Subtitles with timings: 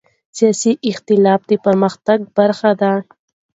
[0.37, 2.91] سیاسي اختلاف د پرمختګ برخه ده